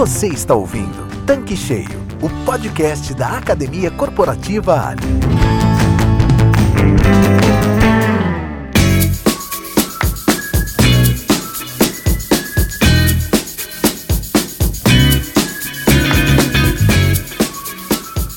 [0.00, 5.02] Você está ouvindo Tanque Cheio, o podcast da Academia Corporativa Ali.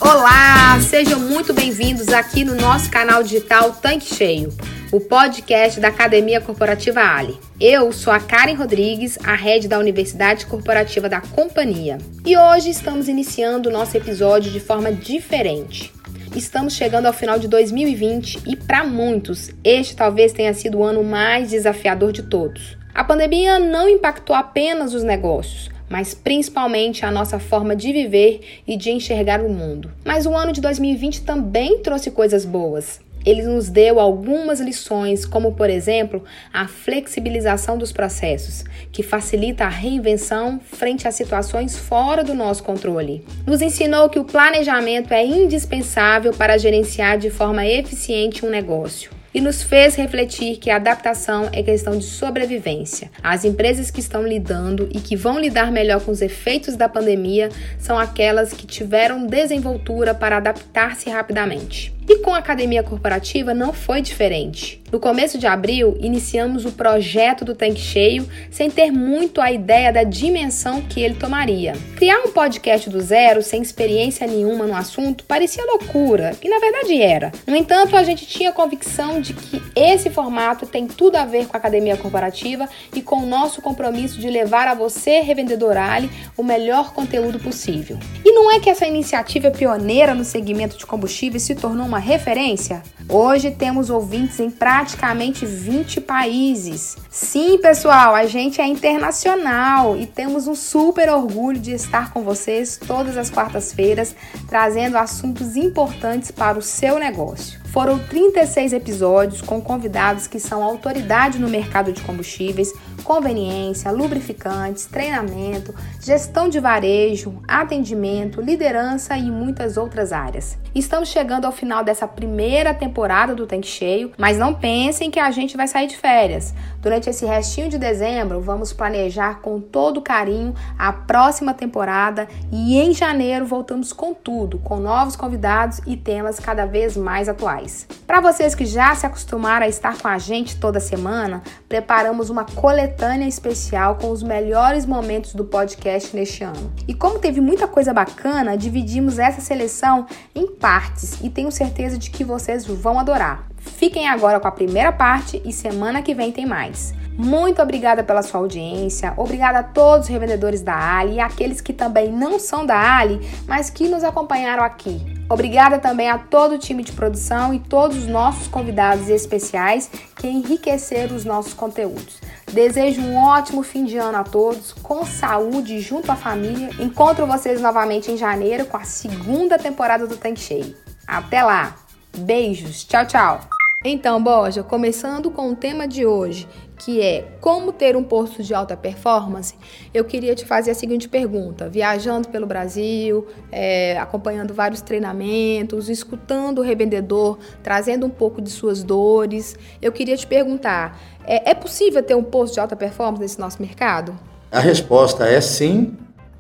[0.02, 4.52] Olá, sejam muito bem-vindos aqui no nosso canal digital Tanque Cheio
[4.94, 7.36] o podcast da Academia Corporativa Ali.
[7.60, 11.98] Eu sou a Karen Rodrigues, a head da Universidade Corporativa da companhia.
[12.24, 15.92] E hoje estamos iniciando o nosso episódio de forma diferente.
[16.36, 21.04] Estamos chegando ao final de 2020 e para muitos, este talvez tenha sido o ano
[21.04, 22.78] mais desafiador de todos.
[22.94, 28.78] A pandemia não impactou apenas os negócios, mas principalmente a nossa forma de viver e
[28.78, 29.92] de enxergar o mundo.
[30.06, 35.54] Mas o ano de 2020 também trouxe coisas boas ele nos deu algumas lições, como
[35.54, 36.24] por exemplo,
[36.54, 43.24] a flexibilização dos processos, que facilita a reinvenção frente a situações fora do nosso controle.
[43.46, 49.42] Nos ensinou que o planejamento é indispensável para gerenciar de forma eficiente um negócio e
[49.42, 53.10] nos fez refletir que a adaptação é questão de sobrevivência.
[53.22, 57.50] As empresas que estão lidando e que vão lidar melhor com os efeitos da pandemia
[57.80, 61.93] são aquelas que tiveram desenvoltura para adaptar-se rapidamente.
[62.08, 64.84] E com a academia corporativa não foi diferente.
[64.94, 69.92] No começo de abril, iniciamos o projeto do Tanque Cheio sem ter muito a ideia
[69.92, 71.74] da dimensão que ele tomaria.
[71.96, 77.02] Criar um podcast do zero, sem experiência nenhuma no assunto, parecia loucura, e na verdade
[77.02, 77.32] era.
[77.48, 81.58] No entanto, a gente tinha convicção de que esse formato tem tudo a ver com
[81.58, 86.08] a academia corporativa e com o nosso compromisso de levar a você, revendedor Ali,
[86.38, 87.98] o melhor conteúdo possível.
[88.24, 92.82] E não é que essa iniciativa pioneira no segmento de combustíveis se tornou uma referência?
[93.08, 96.98] Hoje temos ouvintes em praticamente 20 países.
[97.08, 102.78] Sim, pessoal, a gente é internacional e temos um super orgulho de estar com vocês
[102.78, 104.16] todas as quartas-feiras,
[104.48, 107.62] trazendo assuntos importantes para o seu negócio.
[107.66, 112.74] Foram 36 episódios com convidados que são autoridade no mercado de combustíveis,
[113.04, 120.58] conveniência, lubrificantes, treinamento, gestão de varejo, atendimento, liderança e muitas outras áreas.
[120.74, 125.30] Estamos chegando ao final dessa primeira temporada do Tanque Cheio, mas não pensem que a
[125.30, 126.54] gente vai sair de férias.
[126.82, 132.94] Durante esse restinho de dezembro, vamos planejar com todo carinho a próxima temporada e em
[132.94, 137.88] janeiro voltamos com tudo, com novos convidados e temas cada vez mais atuais.
[138.08, 142.46] Para vocês que já se acostumaram a estar com a gente toda semana, preparamos uma
[142.94, 146.72] coletânea especial com os melhores momentos do podcast neste ano.
[146.88, 150.06] E como teve muita coisa bacana, dividimos essa seleção
[150.36, 153.48] em partes e tenho certeza de que vocês vão adorar.
[153.58, 156.94] Fiquem agora com a primeira parte e semana que vem tem mais.
[157.18, 161.72] Muito obrigada pela sua audiência, obrigada a todos os revendedores da Ali e aqueles que
[161.72, 165.02] também não são da Ali, mas que nos acompanharam aqui.
[165.30, 170.28] Obrigada também a todo o time de produção e todos os nossos convidados especiais que
[170.28, 172.20] enriqueceram os nossos conteúdos.
[172.54, 176.70] Desejo um ótimo fim de ano a todos, com saúde junto à família.
[176.80, 180.76] Encontro vocês novamente em janeiro com a segunda temporada do Tanque Cheio.
[181.08, 181.76] Até lá!
[182.16, 183.40] Beijos, tchau, tchau!
[183.84, 186.48] Então, Borja, começando com o tema de hoje,
[186.84, 189.56] que é como ter um posto de alta performance,
[189.94, 196.60] eu queria te fazer a seguinte pergunta: viajando pelo Brasil, é, acompanhando vários treinamentos, escutando
[196.60, 202.04] o revendedor, trazendo um pouco de suas dores, eu queria te perguntar: é, é possível
[202.04, 204.18] ter um posto de alta performance nesse nosso mercado?
[204.52, 205.98] A resposta é sim,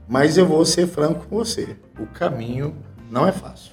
[0.07, 2.75] mas eu vou ser franco com você: o caminho
[3.09, 3.71] não é fácil.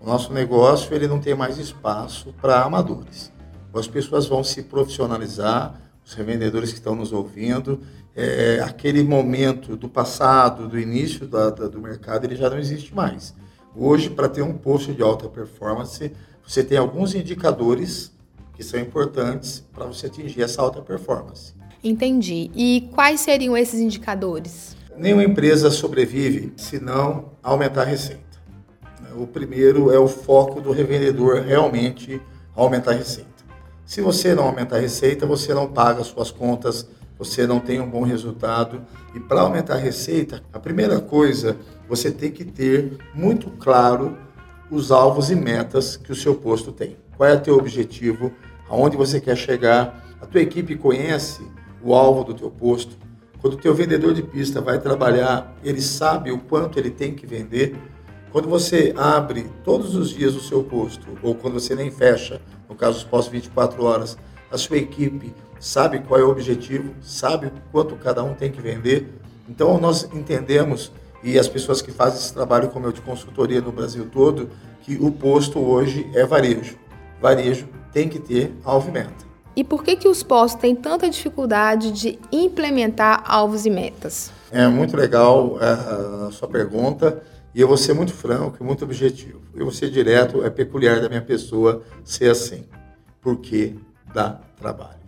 [0.00, 3.35] O nosso negócio ele não tem mais espaço para amadores
[3.78, 7.80] as pessoas vão se profissionalizar, os revendedores que estão nos ouvindo,
[8.14, 12.94] é, aquele momento do passado, do início da, da, do mercado, ele já não existe
[12.94, 13.34] mais.
[13.74, 16.12] Hoje, para ter um posto de alta performance,
[16.46, 18.12] você tem alguns indicadores
[18.54, 21.52] que são importantes para você atingir essa alta performance.
[21.84, 22.50] Entendi.
[22.54, 24.74] E quais seriam esses indicadores?
[24.96, 28.24] Nenhuma empresa sobrevive se não aumentar a receita.
[29.14, 32.20] O primeiro é o foco do revendedor realmente
[32.54, 33.35] aumentar a receita.
[33.86, 37.88] Se você não aumentar a receita, você não paga suas contas, você não tem um
[37.88, 38.82] bom resultado.
[39.14, 41.56] E para aumentar a receita, a primeira coisa,
[41.88, 44.18] você tem que ter muito claro
[44.68, 46.96] os alvos e metas que o seu posto tem.
[47.16, 48.32] Qual é o teu objetivo?
[48.68, 50.04] Aonde você quer chegar?
[50.20, 51.46] A tua equipe conhece
[51.80, 52.96] o alvo do teu posto.
[53.40, 57.24] Quando o teu vendedor de pista vai trabalhar, ele sabe o quanto ele tem que
[57.24, 57.76] vender.
[58.32, 62.74] Quando você abre todos os dias o seu posto, ou quando você nem fecha, no
[62.74, 64.16] caso, os pós 24 horas,
[64.50, 69.12] a sua equipe sabe qual é o objetivo, sabe quanto cada um tem que vender.
[69.48, 70.92] Então nós entendemos
[71.22, 74.50] e as pessoas que fazem esse trabalho como eu de consultoria no Brasil todo,
[74.82, 76.76] que o posto hoje é varejo.
[77.20, 79.26] Varejo tem que ter alvo e meta.
[79.56, 84.30] E por que, que os postos têm tanta dificuldade de implementar alvos e metas?
[84.52, 87.22] É muito legal é, a sua pergunta
[87.56, 89.40] e eu vou ser muito franco muito objetivo.
[89.54, 92.66] Eu vou ser direto, é peculiar da minha pessoa ser assim,
[93.22, 93.74] porque
[94.12, 95.00] dá trabalho.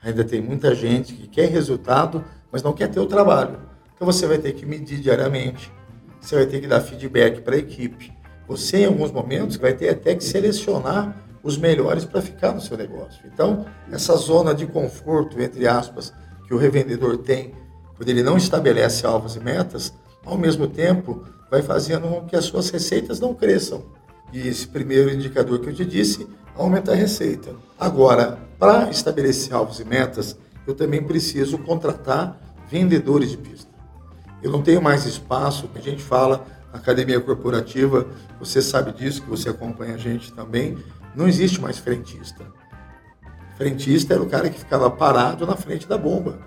[0.00, 3.58] Ainda tem muita gente que quer resultado, mas não quer ter o trabalho.
[3.92, 5.72] Então você vai ter que medir diariamente,
[6.20, 8.12] você vai ter que dar feedback para a equipe.
[8.46, 12.76] Você, em alguns momentos, vai ter até que selecionar os melhores para ficar no seu
[12.76, 13.20] negócio.
[13.24, 16.14] Então, essa zona de conforto, entre aspas,
[16.46, 17.54] que o revendedor tem,
[17.96, 19.92] quando ele não estabelece alvos e metas,
[20.24, 23.84] ao mesmo tempo vai fazendo com que as suas receitas não cresçam.
[24.32, 27.54] E esse primeiro indicador que eu te disse, aumenta a receita.
[27.78, 33.70] Agora, para estabelecer alvos e metas, eu também preciso contratar vendedores de pista.
[34.42, 38.06] Eu não tenho mais espaço, a gente fala, academia corporativa,
[38.38, 40.76] você sabe disso, que você acompanha a gente também,
[41.14, 42.44] não existe mais frentista.
[43.56, 46.38] Frentista era o cara que ficava parado na frente da bomba.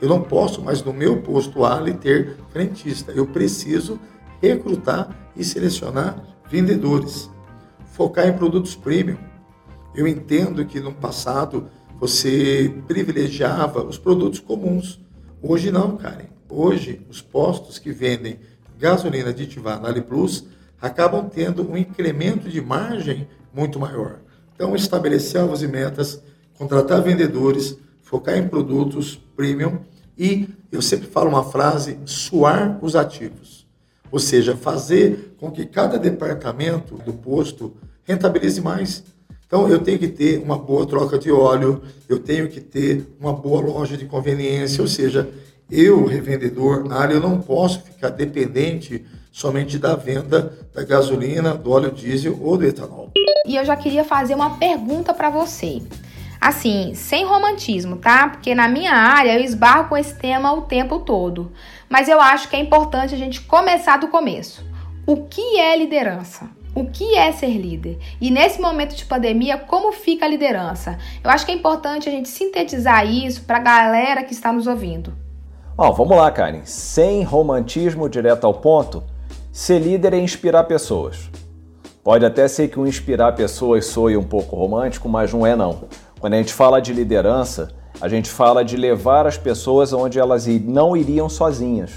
[0.00, 3.12] Eu não posso mais no meu posto ali ter frentista.
[3.12, 3.98] Eu preciso
[4.42, 7.30] recrutar e selecionar vendedores.
[7.92, 9.18] Focar em produtos premium.
[9.94, 15.00] Eu entendo que no passado você privilegiava os produtos comuns.
[15.40, 16.26] Hoje não, Karen.
[16.48, 18.40] Hoje, os postos que vendem
[18.78, 20.44] gasolina aditivada na Ali Plus
[20.80, 24.18] acabam tendo um incremento de margem muito maior.
[24.54, 26.22] Então, estabelecer alvos e metas,
[26.58, 29.78] contratar vendedores, focar em produtos premium
[30.18, 33.61] e, eu sempre falo uma frase, suar os ativos.
[34.12, 37.74] Ou seja, fazer com que cada departamento do posto
[38.04, 39.02] rentabilize mais.
[39.46, 43.32] Então, eu tenho que ter uma boa troca de óleo, eu tenho que ter uma
[43.32, 45.28] boa loja de conveniência, ou seja,
[45.70, 51.70] eu, revendedor, na área, eu não posso ficar dependente somente da venda da gasolina, do
[51.70, 53.10] óleo diesel ou do etanol.
[53.46, 55.82] E eu já queria fazer uma pergunta para você.
[56.40, 58.28] Assim, sem romantismo, tá?
[58.28, 61.52] Porque na minha área eu esbarro com esse tema o tempo todo.
[61.92, 64.64] Mas eu acho que é importante a gente começar do começo.
[65.06, 66.48] O que é liderança?
[66.74, 67.98] O que é ser líder?
[68.18, 70.96] E nesse momento de pandemia, como fica a liderança?
[71.22, 74.66] Eu acho que é importante a gente sintetizar isso para a galera que está nos
[74.66, 75.12] ouvindo.
[75.76, 76.62] Bom, vamos lá, Karen.
[76.64, 79.04] Sem romantismo direto ao ponto,
[79.52, 81.28] ser líder é inspirar pessoas.
[82.02, 85.84] Pode até ser que o inspirar pessoas soe um pouco romântico, mas não é não.
[86.18, 87.68] Quando a gente fala de liderança,
[88.00, 91.92] a gente fala de levar as pessoas onde elas não iriam sozinhas,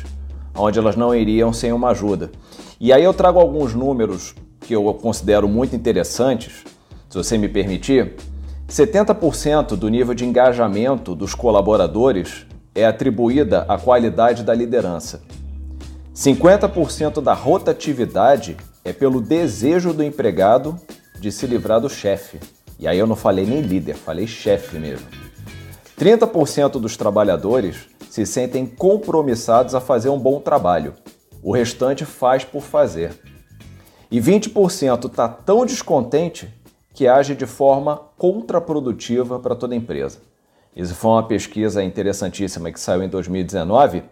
[0.56, 2.32] onde elas não iriam sem uma ajuda.
[2.80, 6.64] E aí eu trago alguns números que eu considero muito interessantes,
[7.10, 8.16] se você me permitir.
[8.68, 15.22] 70% do nível de engajamento dos colaboradores é atribuída à qualidade da liderança.
[16.14, 20.80] 50% da rotatividade é pelo desejo do empregado
[21.20, 22.40] de se livrar do chefe.
[22.80, 25.25] E aí eu não falei nem líder, falei chefe mesmo.
[25.98, 30.94] 30% dos trabalhadores se sentem compromissados a fazer um bom trabalho.
[31.42, 33.14] O restante faz por fazer.
[34.12, 36.54] E 20% está tão descontente
[36.94, 40.20] que age de forma contraprodutiva para toda empresa.
[40.76, 44.04] Isso foi uma pesquisa interessantíssima que saiu em 2019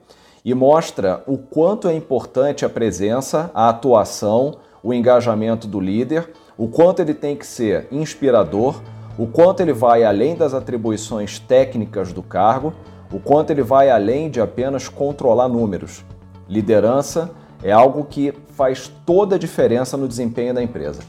[0.46, 6.68] e mostra o quanto é importante a presença, a atuação, o engajamento do líder, o
[6.68, 8.82] quanto ele tem que ser inspirador,
[9.17, 12.74] o quanto ele vai além das atribuições técnicas do cargo,
[13.12, 16.03] o quanto ele vai além de apenas controlar números.
[16.50, 21.01] Liderança é algo que faz toda a diferença no desempenho da empresa.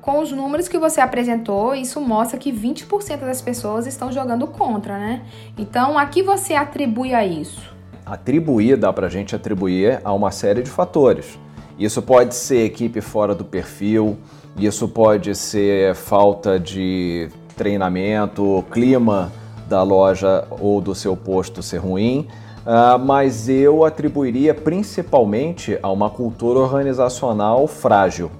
[0.00, 4.98] Com os números que você apresentou, isso mostra que 20% das pessoas estão jogando contra,
[4.98, 5.22] né?
[5.58, 7.60] Então, a que você atribui a isso?
[8.06, 11.38] Atribuir, dá para a gente atribuir a uma série de fatores.
[11.78, 14.16] Isso pode ser equipe fora do perfil,
[14.56, 17.28] isso pode ser falta de
[17.60, 19.30] treinamento, clima
[19.68, 22.26] da loja ou do seu posto ser ruim,
[22.64, 28.30] uh, mas eu atribuiria principalmente a uma cultura organizacional frágil.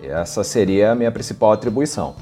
[0.00, 2.14] Essa seria a minha principal atribuição.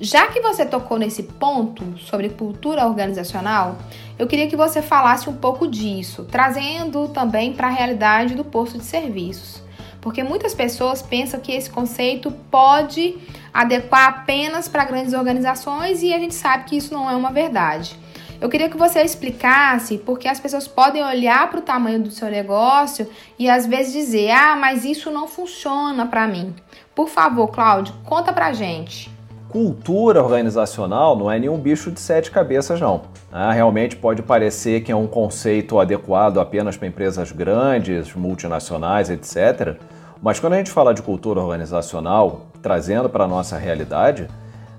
[0.00, 3.76] Já que você tocou nesse ponto sobre cultura organizacional,
[4.16, 8.78] eu queria que você falasse um pouco disso, trazendo também para a realidade do posto
[8.78, 9.60] de serviços.
[10.00, 13.16] Porque muitas pessoas pensam que esse conceito pode
[13.52, 17.98] adequar apenas para grandes organizações e a gente sabe que isso não é uma verdade.
[18.40, 22.28] Eu queria que você explicasse porque as pessoas podem olhar para o tamanho do seu
[22.28, 26.52] negócio e às vezes dizer: ah, mas isso não funciona para mim.
[26.92, 29.08] Por favor, Cláudio, conta pra gente.
[29.48, 33.02] cultura organizacional não é nenhum bicho de sete cabeças, não.
[33.30, 39.76] Ah, realmente pode parecer que é um conceito adequado apenas para empresas grandes, multinacionais, etc.
[40.22, 44.28] Mas quando a gente fala de cultura organizacional, trazendo para a nossa realidade,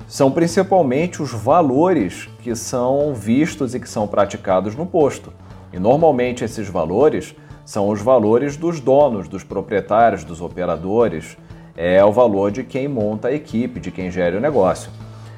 [0.08, 5.34] são principalmente os valores que são vistos e que são praticados no posto.
[5.74, 7.36] E normalmente esses valores
[7.66, 11.38] são os valores dos donos, dos proprietários, dos operadores,
[11.76, 14.90] é o valor de quem monta a equipe, de quem gera o negócio.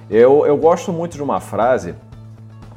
[0.08, 1.96] Eu, eu gosto muito de uma frase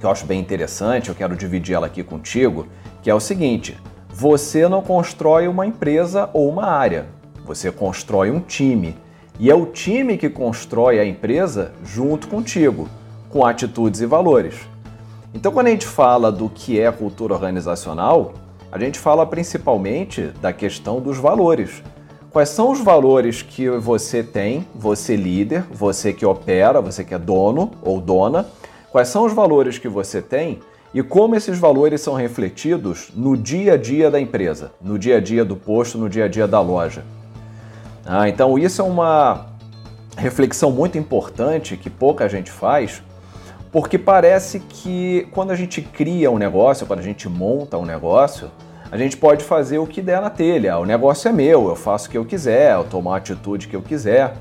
[0.00, 2.66] que eu acho bem interessante, eu quero dividir ela aqui contigo,
[3.02, 3.76] que é o seguinte:
[4.08, 7.17] você não constrói uma empresa ou uma área,
[7.48, 8.94] você constrói um time.
[9.40, 12.86] E é o time que constrói a empresa junto contigo,
[13.30, 14.54] com atitudes e valores.
[15.32, 18.34] Então, quando a gente fala do que é cultura organizacional,
[18.70, 21.82] a gente fala principalmente da questão dos valores.
[22.30, 27.18] Quais são os valores que você tem, você líder, você que opera, você que é
[27.18, 28.46] dono ou dona?
[28.92, 30.58] Quais são os valores que você tem
[30.92, 35.20] e como esses valores são refletidos no dia a dia da empresa, no dia a
[35.20, 37.04] dia do posto, no dia a dia da loja?
[38.10, 39.48] Ah, então, isso é uma
[40.16, 43.02] reflexão muito importante que pouca gente faz,
[43.70, 48.50] porque parece que quando a gente cria um negócio, quando a gente monta um negócio,
[48.90, 50.78] a gente pode fazer o que der na telha.
[50.78, 53.76] O negócio é meu, eu faço o que eu quiser, eu tomo a atitude que
[53.76, 54.32] eu quiser.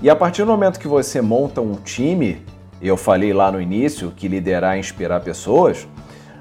[0.00, 2.42] E a partir do momento que você monta um time,
[2.80, 5.86] eu falei lá no início que liderar é inspirar pessoas,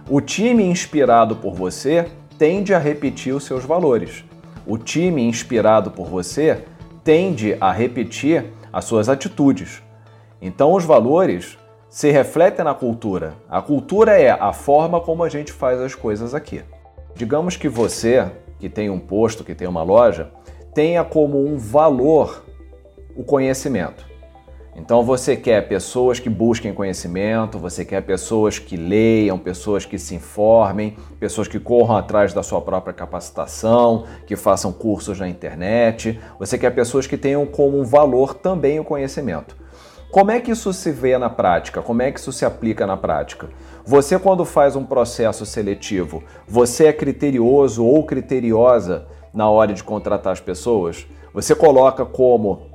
[0.09, 2.07] o time inspirado por você
[2.37, 4.28] tende a repetir os seus valores.
[4.69, 6.63] O time inspirado por você
[7.03, 9.81] tende a repetir as suas atitudes.
[10.39, 11.57] Então, os valores
[11.89, 13.33] se refletem na cultura.
[13.49, 16.61] A cultura é a forma como a gente faz as coisas aqui.
[17.15, 20.29] Digamos que você, que tem um posto, que tem uma loja,
[20.71, 22.45] tenha como um valor
[23.15, 24.08] o conhecimento.
[24.79, 30.15] Então você quer pessoas que busquem conhecimento, você quer pessoas que leiam, pessoas que se
[30.15, 36.17] informem, pessoas que corram atrás da sua própria capacitação, que façam cursos na internet.
[36.39, 39.55] Você quer pessoas que tenham como valor também o conhecimento.
[40.11, 41.81] Como é que isso se vê na prática?
[41.81, 43.49] Como é que isso se aplica na prática?
[43.85, 50.33] Você, quando faz um processo seletivo, você é criterioso ou criteriosa na hora de contratar
[50.33, 51.05] as pessoas?
[51.33, 52.68] Você coloca como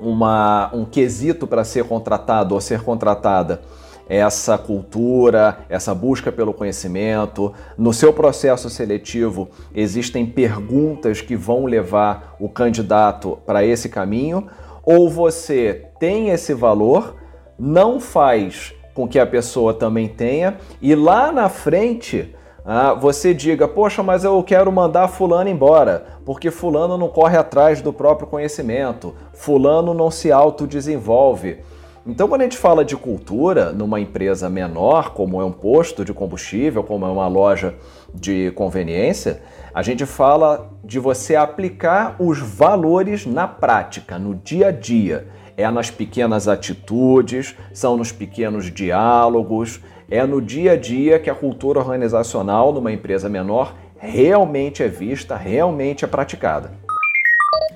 [0.00, 3.60] uma, um quesito para ser contratado ou ser contratada
[4.08, 7.54] essa cultura, essa busca pelo conhecimento.
[7.78, 14.48] No seu processo seletivo, existem perguntas que vão levar o candidato para esse caminho
[14.82, 17.14] ou você tem esse valor,
[17.56, 23.66] não faz com que a pessoa também tenha, e lá na frente ah, você diga:
[23.68, 29.14] Poxa, mas eu quero mandar Fulano embora, porque Fulano não corre atrás do próprio conhecimento,
[29.40, 31.60] Fulano não se autodesenvolve.
[32.06, 36.12] Então, quando a gente fala de cultura numa empresa menor, como é um posto de
[36.12, 37.74] combustível, como é uma loja
[38.14, 39.40] de conveniência,
[39.72, 45.28] a gente fala de você aplicar os valores na prática, no dia a dia.
[45.56, 49.80] É nas pequenas atitudes, são nos pequenos diálogos,
[50.10, 55.34] é no dia a dia que a cultura organizacional numa empresa menor realmente é vista,
[55.34, 56.89] realmente é praticada.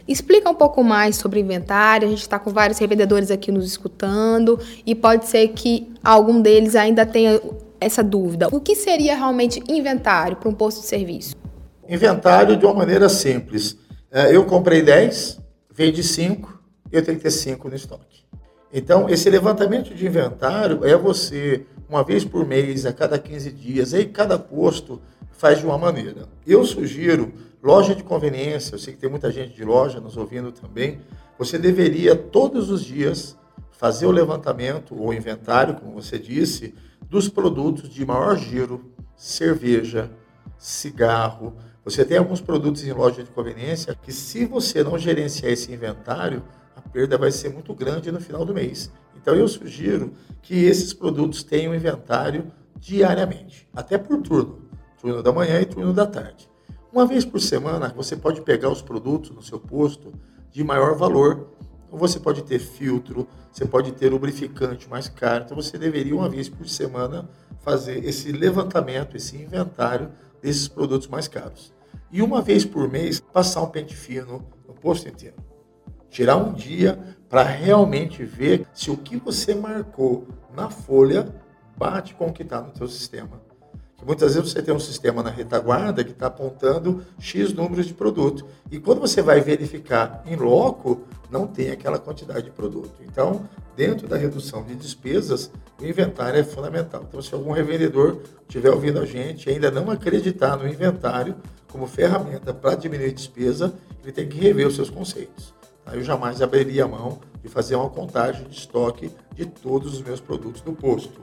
[0.06, 2.06] Explica um pouco mais sobre inventário.
[2.06, 6.76] A gente está com vários revendedores aqui nos escutando e pode ser que algum deles
[6.76, 7.40] ainda tenha
[7.80, 8.48] essa dúvida.
[8.52, 11.34] O que seria realmente inventário para um posto de serviço?
[11.88, 13.76] Inventário de uma maneira simples.
[14.10, 15.40] É, eu comprei 10,
[15.72, 18.24] vendi 5, eu tenho que ter 5 no estoque.
[18.72, 23.94] Então, esse levantamento de inventário é você, uma vez por mês, a cada 15 dias,
[23.94, 25.00] aí cada posto
[25.36, 26.28] faz de uma maneira.
[26.46, 27.32] Eu sugiro
[27.64, 31.00] Loja de conveniência, eu sei que tem muita gente de loja nos ouvindo também.
[31.38, 33.38] Você deveria todos os dias
[33.70, 36.74] fazer o levantamento ou inventário, como você disse,
[37.08, 40.10] dos produtos de maior giro, cerveja,
[40.58, 41.56] cigarro.
[41.82, 46.44] Você tem alguns produtos em loja de conveniência que, se você não gerenciar esse inventário,
[46.76, 48.92] a perda vai ser muito grande no final do mês.
[49.16, 50.12] Então, eu sugiro
[50.42, 54.63] que esses produtos tenham inventário diariamente, até por turno,
[55.04, 56.48] turno da manhã e turno da tarde.
[56.90, 60.14] Uma vez por semana, você pode pegar os produtos no seu posto
[60.50, 61.50] de maior valor.
[61.86, 65.44] Então, você pode ter filtro, você pode ter lubrificante mais caro.
[65.44, 67.28] Então, você deveria, uma vez por semana,
[67.60, 71.74] fazer esse levantamento, esse inventário desses produtos mais caros.
[72.10, 75.36] E uma vez por mês, passar um pente fino no posto inteiro.
[76.08, 81.28] Tirar um dia para realmente ver se o que você marcou na folha
[81.76, 83.53] bate com o que está no seu sistema
[84.04, 88.44] muitas vezes você tem um sistema na retaguarda que está apontando X números de produto.
[88.70, 92.92] E quando você vai verificar em loco, não tem aquela quantidade de produto.
[93.02, 97.04] Então, dentro da redução de despesas, o inventário é fundamental.
[97.08, 98.18] Então, se algum revendedor
[98.48, 101.34] estiver ouvindo a gente e ainda não acreditar no inventário
[101.70, 105.52] como ferramenta para diminuir despesa, ele tem que rever os seus conceitos.
[105.92, 110.20] Eu jamais abriria a mão de fazer uma contagem de estoque de todos os meus
[110.20, 111.20] produtos no posto.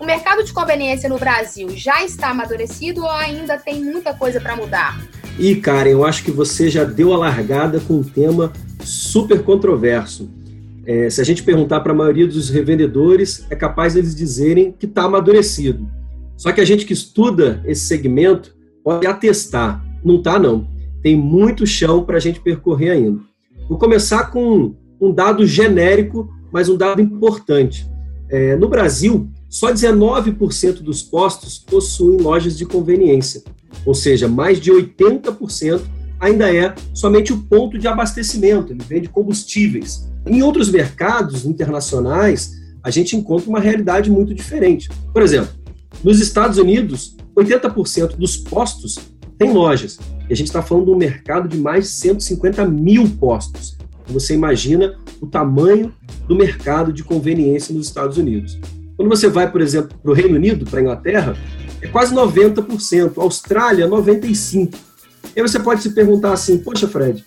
[0.00, 4.54] O mercado de conveniência no Brasil já está amadurecido ou ainda tem muita coisa para
[4.54, 4.96] mudar?
[5.36, 10.30] E, Karen, eu acho que você já deu a largada com um tema super controverso.
[10.86, 14.86] É, se a gente perguntar para a maioria dos revendedores, é capaz eles dizerem que
[14.86, 15.88] está amadurecido.
[16.36, 19.84] Só que a gente que estuda esse segmento pode atestar.
[20.04, 20.68] Não está, não.
[21.02, 23.20] Tem muito chão para a gente percorrer ainda.
[23.68, 27.84] Vou começar com um dado genérico, mas um dado importante.
[28.30, 33.42] É, no Brasil, só 19% dos postos possuem lojas de conveniência,
[33.84, 35.80] ou seja, mais de 80%
[36.20, 40.08] ainda é somente o ponto de abastecimento, ele vende combustíveis.
[40.26, 44.88] Em outros mercados internacionais, a gente encontra uma realidade muito diferente.
[45.12, 45.50] Por exemplo,
[46.02, 48.98] nos Estados Unidos, 80% dos postos
[49.38, 49.98] têm lojas.
[50.28, 53.78] E a gente está falando de um mercado de mais de 150 mil postos.
[54.08, 55.92] Você imagina o tamanho
[56.26, 58.58] do mercado de conveniência nos Estados Unidos.
[58.98, 61.36] Quando você vai, por exemplo, para o Reino Unido, para a Inglaterra,
[61.80, 64.74] é quase 90%, Austrália, 95%.
[65.36, 67.24] E aí você pode se perguntar assim, poxa, Fred,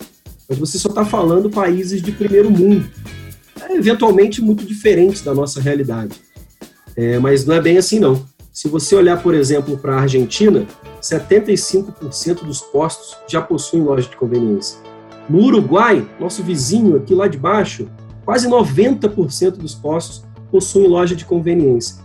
[0.49, 2.85] mas você só está falando países de primeiro mundo.
[3.61, 6.19] É eventualmente muito diferente da nossa realidade.
[6.93, 8.21] É, mas não é bem assim, não.
[8.51, 10.67] Se você olhar, por exemplo, para a Argentina,
[11.01, 14.77] 75% dos postos já possuem loja de conveniência.
[15.29, 17.87] No Uruguai, nosso vizinho aqui lá de baixo,
[18.25, 21.95] quase 90% dos postos possuem loja de conveniência.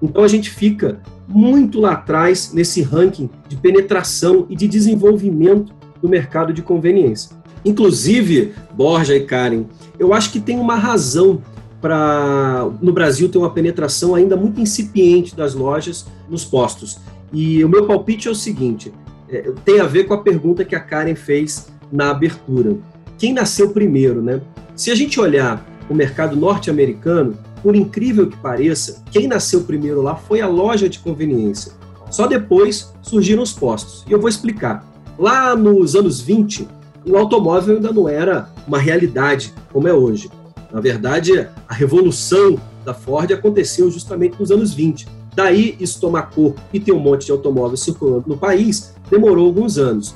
[0.00, 6.08] Então a gente fica muito lá atrás nesse ranking de penetração e de desenvolvimento do
[6.08, 7.36] mercado de conveniência.
[7.64, 9.64] Inclusive, Borja e Karen,
[9.98, 11.42] eu acho que tem uma razão
[11.80, 16.98] para no Brasil ter uma penetração ainda muito incipiente das lojas nos postos.
[17.32, 18.92] E o meu palpite é o seguinte:
[19.28, 22.76] é, tem a ver com a pergunta que a Karen fez na abertura.
[23.18, 24.40] Quem nasceu primeiro, né?
[24.74, 30.14] Se a gente olhar o mercado norte-americano, por incrível que pareça, quem nasceu primeiro lá
[30.14, 31.72] foi a loja de conveniência.
[32.10, 34.04] Só depois surgiram os postos.
[34.08, 34.86] E eu vou explicar.
[35.18, 36.68] Lá nos anos 20,
[37.04, 40.30] o automóvel ainda não era uma realidade como é hoje.
[40.72, 45.08] Na verdade, a revolução da Ford aconteceu justamente nos anos 20.
[45.34, 49.78] Daí isso tomar corpo e ter um monte de automóveis circulando no país demorou alguns
[49.78, 50.14] anos.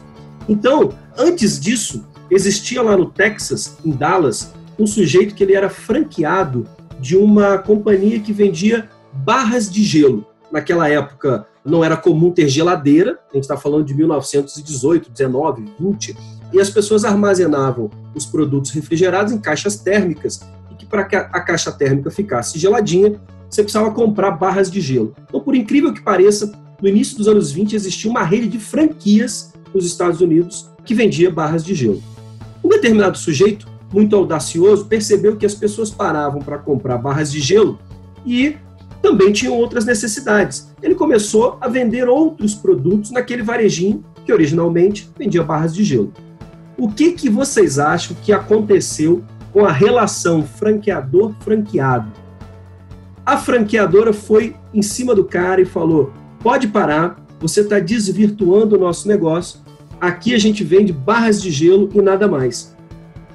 [0.48, 6.66] Então, antes disso, existia lá no Texas, em Dallas, um sujeito que ele era franqueado
[7.02, 10.24] de uma companhia que vendia barras de gelo.
[10.52, 16.16] Naquela época não era comum ter geladeira, a gente está falando de 1918, 19, 20,
[16.52, 21.40] e as pessoas armazenavam os produtos refrigerados em caixas térmicas, e que para que a
[21.40, 25.12] caixa térmica ficasse geladinha, você precisava comprar barras de gelo.
[25.28, 29.52] Então, por incrível que pareça, no início dos anos 20 existia uma rede de franquias
[29.74, 32.00] nos Estados Unidos que vendia barras de gelo.
[32.62, 37.78] Um determinado sujeito muito audacioso, percebeu que as pessoas paravam para comprar barras de gelo
[38.24, 38.56] e
[39.02, 40.72] também tinham outras necessidades.
[40.82, 46.12] Ele começou a vender outros produtos naquele varejinho que originalmente vendia barras de gelo.
[46.78, 52.10] O que, que vocês acham que aconteceu com a relação franqueador-franqueado?
[53.26, 58.78] A franqueadora foi em cima do cara e falou: pode parar, você está desvirtuando o
[58.78, 59.60] nosso negócio.
[60.00, 62.71] Aqui a gente vende barras de gelo e nada mais.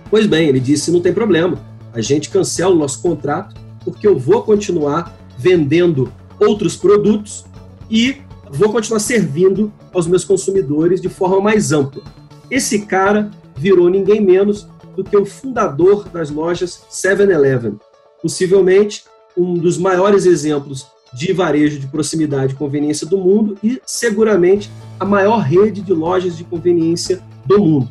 [0.09, 1.59] Pois bem, ele disse: não tem problema,
[1.93, 7.45] a gente cancela o nosso contrato, porque eu vou continuar vendendo outros produtos
[7.89, 8.17] e
[8.49, 12.03] vou continuar servindo aos meus consumidores de forma mais ampla.
[12.49, 17.79] Esse cara virou ninguém menos do que o fundador das lojas 7-Eleven,
[18.21, 19.03] possivelmente
[19.35, 25.05] um dos maiores exemplos de varejo de proximidade e conveniência do mundo e seguramente a
[25.05, 27.89] maior rede de lojas de conveniência do mundo.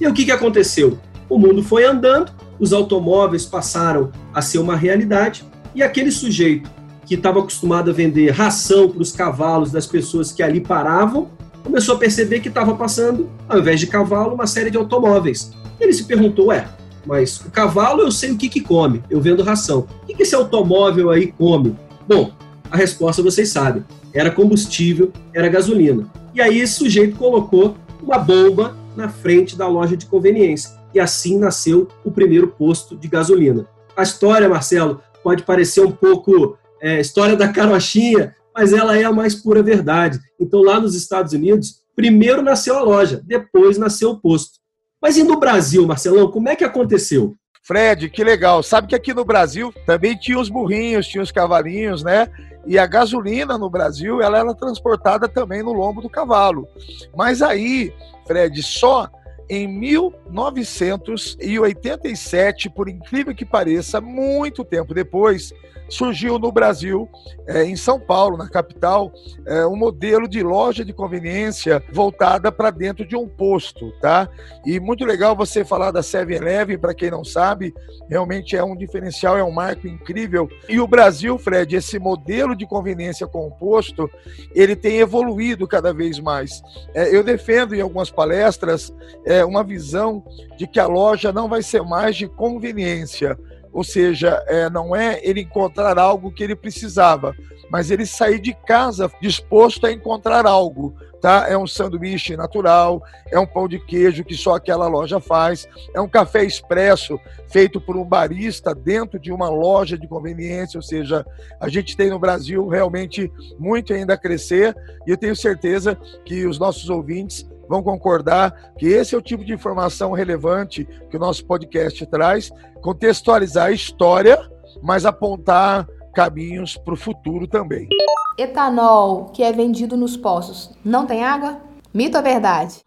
[0.00, 0.98] E o que, que aconteceu?
[1.28, 6.70] O mundo foi andando, os automóveis passaram a ser uma realidade e aquele sujeito
[7.04, 11.28] que estava acostumado a vender ração para os cavalos das pessoas que ali paravam,
[11.62, 15.52] começou a perceber que estava passando, ao invés de cavalo, uma série de automóveis.
[15.78, 16.66] Ele se perguntou: ué,
[17.04, 19.86] mas o cavalo eu sei o que, que come, eu vendo ração.
[20.02, 21.76] O que, que esse automóvel aí come?
[22.08, 22.32] Bom,
[22.70, 26.08] a resposta vocês sabem: era combustível, era gasolina.
[26.34, 31.38] E aí esse sujeito colocou uma bomba na frente da loja de conveniência e assim
[31.38, 33.68] nasceu o primeiro posto de gasolina.
[33.94, 39.12] A história, Marcelo, pode parecer um pouco é, história da carochinha, mas ela é a
[39.12, 40.18] mais pura verdade.
[40.40, 44.58] Então, lá nos Estados Unidos, primeiro nasceu a loja, depois nasceu o posto.
[45.00, 47.34] Mas e no Brasil, Marcelão, como é que aconteceu?
[47.62, 48.62] Fred, que legal.
[48.62, 52.28] Sabe que aqui no Brasil também tinha os burrinhos, tinha os cavalinhos, né?
[52.66, 56.66] E a gasolina no Brasil, ela era transportada também no lombo do cavalo.
[57.14, 57.92] Mas aí,
[58.26, 59.10] Fred, só
[59.48, 65.52] em 1987, por incrível que pareça, muito tempo depois,
[65.88, 67.08] surgiu no Brasil,
[67.46, 69.12] é, em São Paulo, na capital,
[69.46, 74.28] é, um modelo de loja de conveniência voltada para dentro de um posto, tá?
[74.64, 77.74] E muito legal você falar da 7-Eleven, para quem não sabe,
[78.08, 80.48] realmente é um diferencial, é um marco incrível.
[80.68, 84.10] E o Brasil, Fred, esse modelo de conveniência com o posto,
[84.54, 86.62] ele tem evoluído cada vez mais.
[86.94, 88.92] É, eu defendo em algumas palestras
[89.24, 90.24] é, uma visão
[90.56, 93.38] de que a loja não vai ser mais de conveniência,
[93.76, 97.36] ou seja, é, não é ele encontrar algo que ele precisava,
[97.70, 100.96] mas ele sair de casa disposto a encontrar algo.
[101.26, 101.48] Tá?
[101.48, 106.00] É um sanduíche natural, é um pão de queijo que só aquela loja faz, é
[106.00, 111.26] um café expresso feito por um barista dentro de uma loja de conveniência, ou seja,
[111.58, 114.72] a gente tem no Brasil realmente muito ainda a crescer
[115.04, 119.44] e eu tenho certeza que os nossos ouvintes vão concordar que esse é o tipo
[119.44, 124.38] de informação relevante que o nosso podcast traz, contextualizar a história,
[124.80, 127.90] mas apontar caminhos para o futuro também.
[128.38, 131.60] Etanol que é vendido nos poços não tem água?
[131.92, 132.80] Mito ou verdade?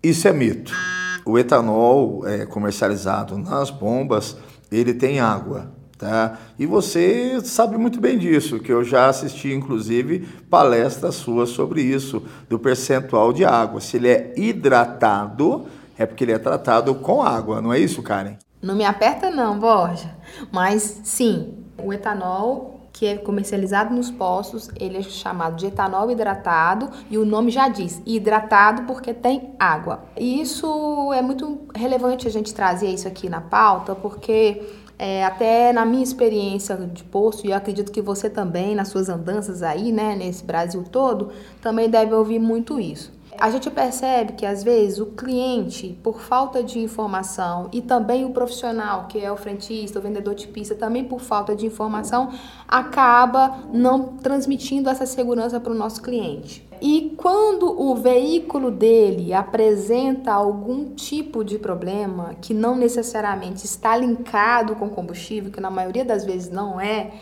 [0.00, 0.72] Isso é mito.
[1.24, 4.36] O etanol é comercializado nas bombas,
[4.70, 5.74] ele tem água.
[5.98, 6.38] Tá?
[6.56, 12.22] E você sabe muito bem disso, que eu já assisti, inclusive, palestras suas sobre isso,
[12.48, 13.80] do percentual de água.
[13.80, 15.66] Se ele é hidratado,
[15.98, 18.36] é porque ele é tratado com água, não é isso, Karen?
[18.62, 20.14] Não me aperta não, Borja.
[20.52, 26.88] Mas sim, o etanol que é comercializado nos postos, ele é chamado de etanol hidratado
[27.10, 30.04] e o nome já diz, hidratado porque tem água.
[30.16, 34.62] E isso é muito relevante a gente trazer isso aqui na pauta, porque
[34.98, 39.10] é, até na minha experiência de posto, e eu acredito que você também, nas suas
[39.10, 41.28] andanças aí, né, nesse Brasil todo,
[41.60, 43.12] também deve ouvir muito isso.
[43.38, 48.30] A gente percebe que às vezes o cliente, por falta de informação, e também o
[48.30, 52.30] profissional, que é o frentista, o vendedor de pista, também por falta de informação,
[52.66, 56.66] acaba não transmitindo essa segurança para o nosso cliente.
[56.80, 64.76] E quando o veículo dele apresenta algum tipo de problema que não necessariamente está linkado
[64.76, 67.12] com combustível, que na maioria das vezes não é,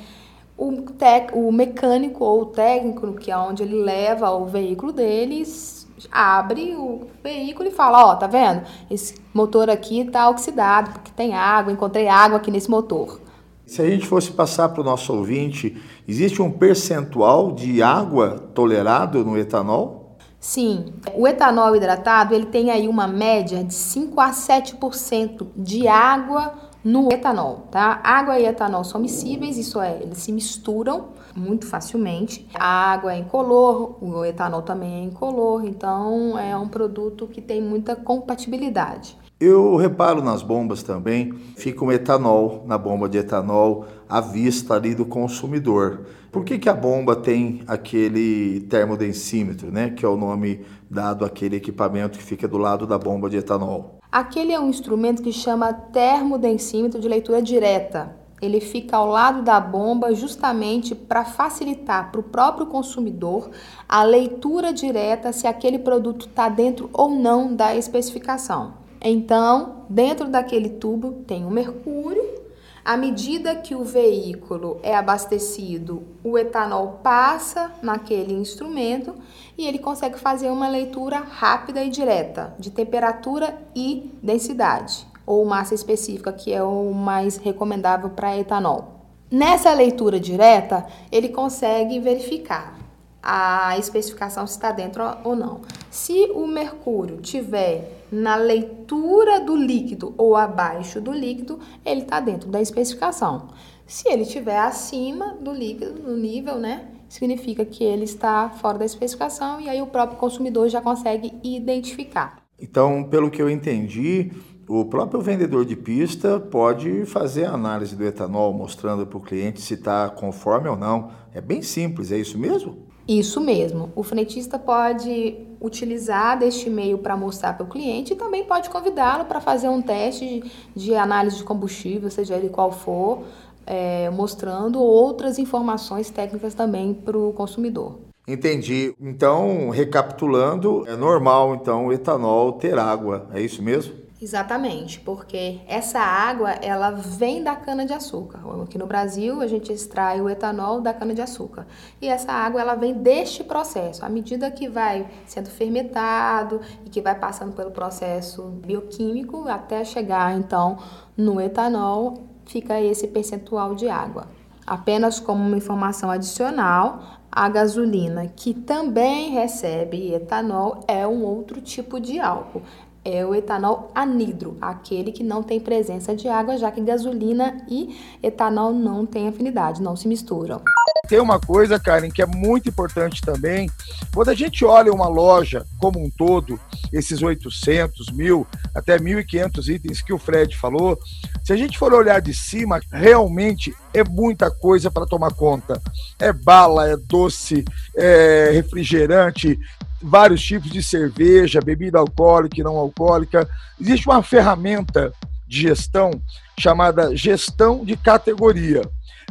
[0.56, 5.83] o, tec, o mecânico ou o técnico, que é onde ele leva o veículo deles,
[6.10, 8.62] abre o veículo e fala, ó, oh, tá vendo?
[8.90, 13.20] Esse motor aqui tá oxidado porque tem água, encontrei água aqui nesse motor.
[13.66, 19.24] Se a gente fosse passar para o nosso ouvinte, existe um percentual de água tolerado
[19.24, 20.18] no etanol?
[20.38, 26.52] Sim, o etanol hidratado ele tem aí uma média de 5 a 7% de água
[26.84, 27.98] no etanol, tá?
[28.04, 32.48] Água e etanol são miscíveis, isso é, eles se misturam muito facilmente.
[32.54, 37.60] A água é incolor, o etanol também é incolor, então é um produto que tem
[37.60, 39.16] muita compatibilidade.
[39.40, 44.94] Eu reparo nas bombas também, fica um etanol na bomba de etanol à vista ali
[44.94, 46.06] do consumidor.
[46.30, 49.90] Por que, que a bomba tem aquele termodensímetro, né?
[49.90, 53.98] Que é o nome dado àquele equipamento que fica do lado da bomba de etanol?
[54.10, 58.16] Aquele é um instrumento que chama termodensímetro de leitura direta.
[58.44, 63.50] Ele fica ao lado da bomba justamente para facilitar para o próprio consumidor
[63.88, 68.74] a leitura direta se aquele produto está dentro ou não da especificação.
[69.00, 72.44] Então, dentro daquele tubo tem o mercúrio.
[72.84, 79.14] À medida que o veículo é abastecido, o etanol passa naquele instrumento
[79.56, 85.74] e ele consegue fazer uma leitura rápida e direta de temperatura e densidade, ou massa
[85.74, 89.06] específica, que é o mais recomendável para etanol.
[89.30, 92.78] Nessa leitura direta, ele consegue verificar
[93.22, 95.62] a especificação se está dentro ou não.
[95.90, 102.50] Se o mercúrio tiver na leitura do líquido ou abaixo do líquido, ele está dentro
[102.50, 103.48] da especificação.
[103.86, 108.84] Se ele estiver acima do líquido, no nível, né, significa que ele está fora da
[108.84, 112.42] especificação e aí o próprio consumidor já consegue identificar.
[112.60, 114.32] Então, pelo que eu entendi,
[114.68, 119.60] o próprio vendedor de pista pode fazer a análise do etanol, mostrando para o cliente
[119.60, 121.10] se está conforme ou não.
[121.34, 122.76] É bem simples, é isso mesmo?
[123.06, 123.92] Isso mesmo.
[123.94, 129.26] O frentista pode utilizar deste e-mail para mostrar para o cliente e também pode convidá-lo
[129.26, 130.40] para fazer um teste
[130.74, 133.24] de, de análise de combustível, seja ele qual for,
[133.66, 137.98] é, mostrando outras informações técnicas também para o consumidor.
[138.26, 138.94] Entendi.
[138.98, 144.03] Então, recapitulando, é normal então o etanol ter água, é isso mesmo?
[144.22, 148.40] Exatamente, porque essa água ela vem da cana de açúcar.
[148.62, 151.66] Aqui no Brasil a gente extrai o etanol da cana de açúcar
[152.00, 154.04] e essa água ela vem deste processo.
[154.04, 160.36] À medida que vai sendo fermentado e que vai passando pelo processo bioquímico até chegar
[160.38, 160.78] então
[161.16, 164.28] no etanol, fica esse percentual de água.
[164.64, 172.00] Apenas como uma informação adicional, a gasolina, que também recebe etanol, é um outro tipo
[172.00, 172.62] de álcool
[173.04, 177.96] é o etanol anidro, aquele que não tem presença de água, já que gasolina e
[178.22, 180.62] etanol não têm afinidade, não se misturam.
[181.06, 183.68] Tem uma coisa, Karen, que é muito importante também.
[184.14, 186.58] Quando a gente olha uma loja como um todo,
[186.90, 190.98] esses 800, mil, até 1.500 itens que o Fred falou,
[191.42, 195.80] se a gente for olhar de cima, realmente é muita coisa para tomar conta.
[196.18, 197.64] É bala, é doce,
[197.94, 199.58] é refrigerante,
[200.04, 203.48] vários tipos de cerveja, bebida alcoólica e não alcoólica.
[203.80, 205.12] Existe uma ferramenta
[205.46, 206.10] de gestão
[206.58, 208.82] chamada gestão de categoria,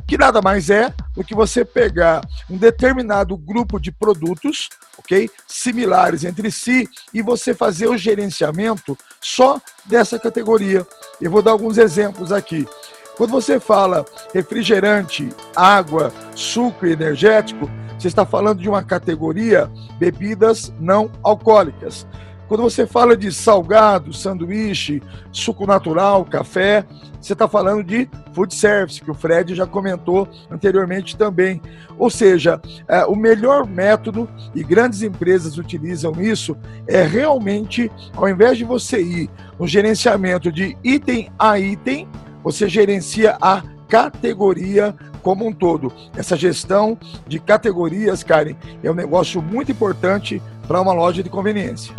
[0.07, 6.23] que nada mais é do que você pegar um determinado grupo de produtos, ok, similares
[6.23, 10.85] entre si e você fazer o gerenciamento só dessa categoria.
[11.21, 12.67] Eu vou dar alguns exemplos aqui.
[13.15, 21.09] Quando você fala refrigerante, água, suco energético, você está falando de uma categoria bebidas não
[21.23, 22.07] alcoólicas.
[22.47, 25.01] Quando você fala de salgado, sanduíche,
[25.31, 26.85] suco natural, café,
[27.19, 31.61] você está falando de food service, que o Fred já comentou anteriormente também.
[31.97, 38.57] Ou seja, é, o melhor método, e grandes empresas utilizam isso, é realmente, ao invés
[38.57, 42.07] de você ir no gerenciamento de item a item,
[42.43, 45.93] você gerencia a categoria como um todo.
[46.17, 51.93] Essa gestão de categorias, Karen, é um negócio muito importante para uma loja de conveniência.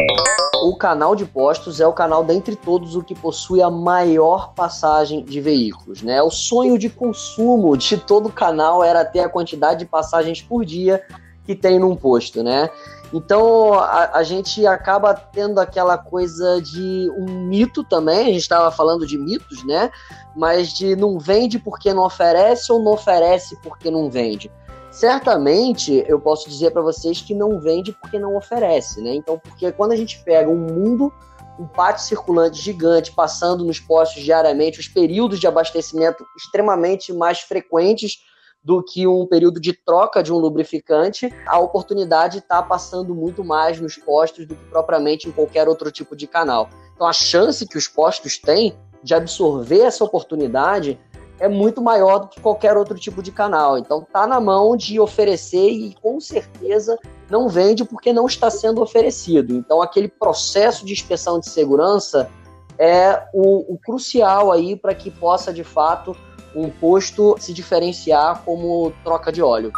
[0.64, 5.22] O canal de postos é o canal dentre todos o que possui a maior passagem
[5.22, 6.20] de veículos, né?
[6.20, 10.64] O sonho de consumo de todo o canal era ter a quantidade de passagens por
[10.64, 11.00] dia
[11.46, 12.70] que tem num posto, né?
[13.14, 18.72] Então a, a, gente acaba tendo aquela coisa de um mito também, a gente estava
[18.72, 19.88] falando de mitos, né?
[20.34, 24.50] Mas de não vende porque não oferece ou não oferece porque não vende.
[24.90, 29.14] Certamente eu posso dizer para vocês que não vende porque não oferece, né?
[29.14, 31.12] Então, porque quando a gente pega um mundo,
[31.56, 38.18] um pátio circulante gigante passando nos postos diariamente, os períodos de abastecimento extremamente mais frequentes
[38.64, 43.78] do que um período de troca de um lubrificante, a oportunidade está passando muito mais
[43.78, 46.70] nos postos do que propriamente em qualquer outro tipo de canal.
[46.94, 50.98] Então a chance que os postos têm de absorver essa oportunidade
[51.38, 53.76] é muito maior do que qualquer outro tipo de canal.
[53.76, 56.98] Então tá na mão de oferecer e com certeza
[57.28, 59.54] não vende porque não está sendo oferecido.
[59.54, 62.30] Então aquele processo de inspeção de segurança
[62.78, 66.16] é o, o crucial aí para que possa de fato
[66.54, 69.72] um posto se diferenciar como troca de óleo.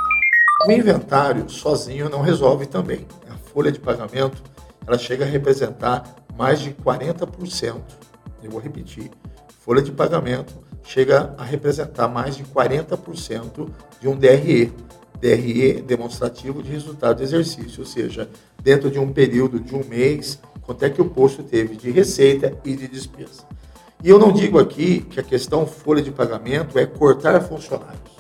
[0.67, 3.07] O inventário sozinho não resolve também.
[3.29, 4.43] A folha de pagamento
[4.87, 7.81] ela chega a representar mais de 40%.
[8.43, 9.11] Eu vou repetir.
[9.61, 13.69] Folha de pagamento chega a representar mais de 40%
[14.01, 14.73] de um DRE.
[15.21, 18.29] DRE demonstrativo de resultado de exercício, ou seja,
[18.63, 22.57] dentro de um período de um mês, quanto é que o posto teve de receita
[22.65, 23.45] e de despesa.
[24.05, 28.17] E eu não digo aqui que a questão folha de pagamento é cortar funcionários.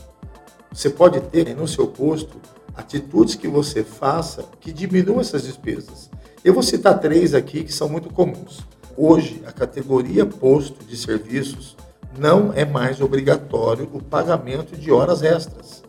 [0.73, 2.41] Você pode ter no seu posto
[2.75, 6.11] atitudes que você faça que diminuam essas despesas.
[6.45, 8.61] Eu vou citar três aqui que são muito comuns.
[8.97, 11.77] Hoje, a categoria posto de serviços
[12.19, 15.83] não é mais obrigatório o pagamento de horas extras.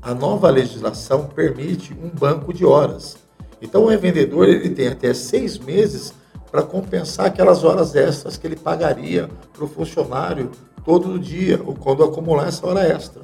[0.00, 3.16] A nova legislação permite um banco de horas.
[3.60, 6.12] Então, o revendedor ele tem até seis meses
[6.56, 10.50] para compensar aquelas horas extras que ele pagaria para o funcionário
[10.86, 13.20] todo dia ou quando acumular essa hora extra.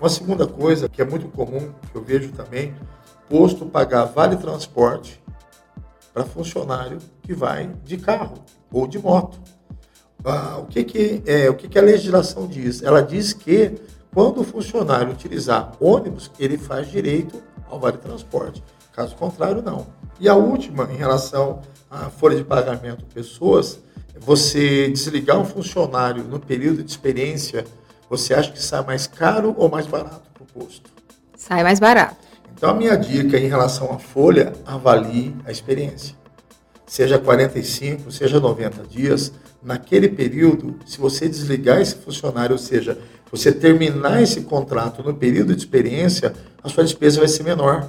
[0.00, 2.72] Uma segunda coisa que é muito comum, que eu vejo também,
[3.28, 5.20] posto pagar vale transporte
[6.14, 8.34] para funcionário que vai de carro
[8.72, 9.40] ou de moto.
[10.24, 12.84] Ah, o que, que, é, o que, que a legislação diz?
[12.84, 13.80] Ela diz que
[14.14, 18.62] quando o funcionário utilizar ônibus, ele faz direito ao vale transporte.
[18.92, 19.88] Caso contrário, não.
[20.20, 23.80] E a última, em relação à folha de pagamento pessoas,
[24.18, 27.64] você desligar um funcionário no período de experiência,
[28.08, 30.88] você acha que sai mais caro ou mais barato para o posto?
[31.36, 32.16] Sai mais barato.
[32.54, 36.14] Então, a minha dica em relação à folha, avalie a experiência.
[36.86, 42.98] seja 45, seja 90 dias, naquele período, se você desligar esse funcionário, ou seja,
[43.30, 47.88] você terminar esse contrato no período de experiência, a sua despesa vai ser menor.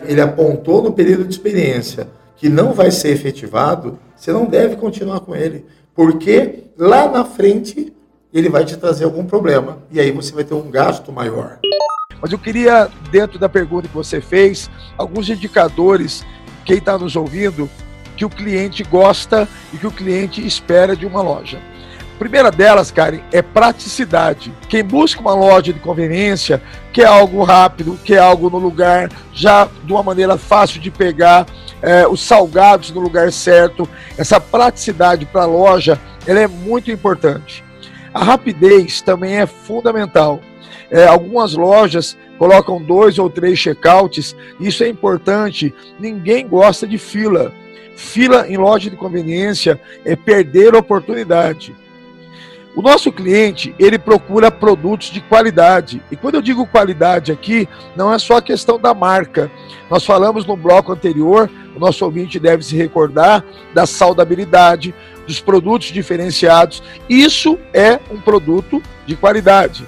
[0.00, 2.08] Ele apontou no período de experiência
[2.42, 7.92] que não vai ser efetivado, você não deve continuar com ele, porque lá na frente
[8.34, 11.60] ele vai te trazer algum problema e aí você vai ter um gasto maior.
[12.20, 16.26] Mas eu queria, dentro da pergunta que você fez, alguns indicadores,
[16.64, 17.70] quem está nos ouvindo,
[18.16, 21.62] que o cliente gosta e que o cliente espera de uma loja.
[22.18, 24.52] Primeira delas, Karen, é praticidade.
[24.68, 29.92] Quem busca uma loja de conveniência quer algo rápido, quer algo no lugar, já de
[29.92, 31.46] uma maneira fácil de pegar,
[31.80, 33.88] é, os salgados no lugar certo.
[34.16, 37.64] Essa praticidade para a loja ela é muito importante.
[38.14, 40.40] A rapidez também é fundamental.
[40.90, 45.74] É, algumas lojas colocam dois ou três checkouts, isso é importante.
[45.98, 47.52] Ninguém gosta de fila.
[47.96, 51.74] Fila em loja de conveniência é perder a oportunidade.
[52.74, 56.02] O nosso cliente, ele procura produtos de qualidade.
[56.10, 59.50] E quando eu digo qualidade aqui, não é só a questão da marca.
[59.90, 64.94] Nós falamos no bloco anterior, o nosso ouvinte deve se recordar da saudabilidade,
[65.26, 66.82] dos produtos diferenciados.
[67.10, 69.86] Isso é um produto de qualidade.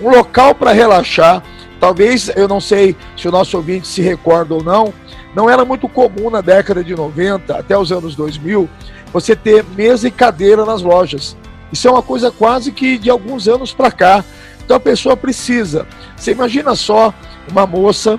[0.00, 1.42] Um local para relaxar,
[1.78, 4.92] talvez, eu não sei se o nosso ouvinte se recorda ou não,
[5.34, 8.68] não era muito comum na década de 90 até os anos 2000
[9.12, 11.36] você ter mesa e cadeira nas lojas.
[11.72, 14.24] Isso é uma coisa quase que de alguns anos para cá.
[14.64, 15.86] Então a pessoa precisa.
[16.16, 17.12] Você imagina só
[17.50, 18.18] uma moça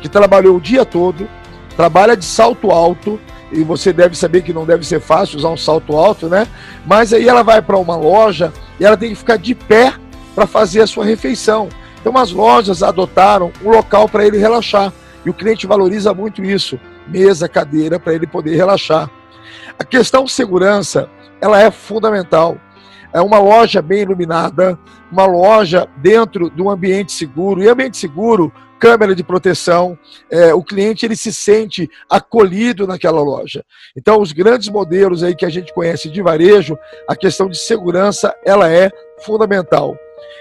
[0.00, 1.28] que trabalhou o dia todo,
[1.76, 5.56] trabalha de salto alto, e você deve saber que não deve ser fácil usar um
[5.56, 6.46] salto alto, né?
[6.86, 9.94] Mas aí ela vai para uma loja e ela tem que ficar de pé
[10.34, 11.68] para fazer a sua refeição.
[12.00, 14.92] Então as lojas adotaram um local para ele relaxar
[15.24, 19.10] e o cliente valoriza muito isso, mesa, cadeira para ele poder relaxar.
[19.78, 21.08] A questão segurança,
[21.40, 22.58] ela é fundamental
[23.12, 24.78] é uma loja bem iluminada,
[25.10, 27.62] uma loja dentro de um ambiente seguro.
[27.62, 29.98] E ambiente seguro, câmera de proteção,
[30.30, 33.64] é, o cliente ele se sente acolhido naquela loja.
[33.96, 38.34] Então, os grandes modelos aí que a gente conhece de varejo, a questão de segurança
[38.44, 38.90] ela é
[39.24, 39.96] fundamental.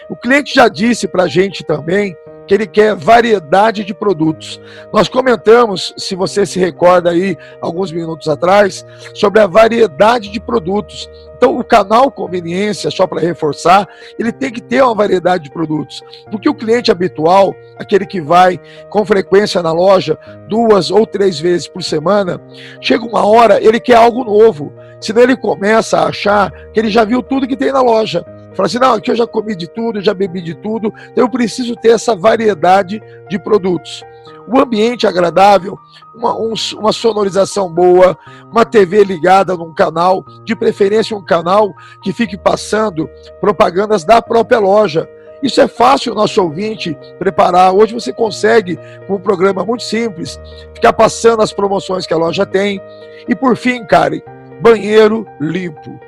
[0.10, 2.16] O cliente já disse para a gente também
[2.48, 4.60] que ele quer variedade de produtos.
[4.94, 11.10] Nós comentamos, se você se recorda aí, alguns minutos atrás, sobre a variedade de produtos.
[11.36, 16.02] Então, o canal conveniência, só para reforçar, ele tem que ter uma variedade de produtos.
[16.32, 21.68] Porque o cliente habitual, aquele que vai com frequência na loja duas ou três vezes
[21.68, 22.42] por semana,
[22.82, 24.74] chega uma hora, ele quer algo novo.
[25.00, 28.26] Senão ele começa a achar que ele já viu tudo que tem na loja.
[28.58, 31.30] Fala assim, não, aqui eu já comi de tudo, já bebi de tudo, então eu
[31.30, 34.04] preciso ter essa variedade de produtos.
[34.48, 35.78] O ambiente agradável,
[36.16, 38.18] uma, um, uma sonorização boa,
[38.52, 43.08] uma TV ligada num canal, de preferência um canal que fique passando
[43.40, 45.08] propagandas da própria loja.
[45.44, 47.72] Isso é fácil o nosso ouvinte preparar.
[47.76, 50.40] Hoje você consegue, com um programa muito simples,
[50.74, 52.82] ficar passando as promoções que a loja tem.
[53.30, 54.22] E por fim, Karen,
[54.60, 56.00] banheiro limpo.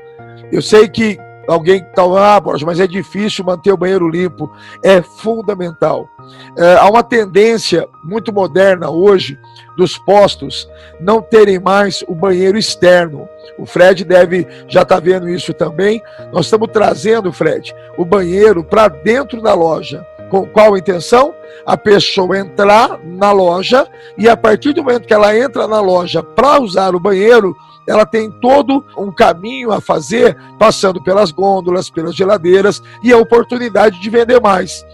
[0.52, 4.52] Eu sei que Alguém que está ah, mas é difícil manter o banheiro limpo.
[4.84, 6.08] É fundamental.
[6.56, 9.40] É, há uma tendência muito moderna hoje
[9.76, 13.28] dos postos não terem mais o banheiro externo.
[13.58, 16.04] O Fred deve já estar tá vendo isso também.
[16.32, 20.06] Nós estamos trazendo, Fred, o banheiro para dentro da loja.
[20.30, 21.34] Com qual intenção?
[21.66, 23.88] A pessoa entrar na loja
[24.18, 27.56] e a partir do momento que ela entra na loja para usar o banheiro,
[27.88, 34.00] ela tem todo um caminho a fazer, passando pelas gôndolas, pelas geladeiras e a oportunidade
[34.00, 34.86] de vender mais.